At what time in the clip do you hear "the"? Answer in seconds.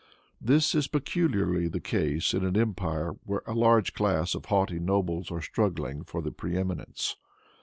1.67-1.79, 6.23-6.31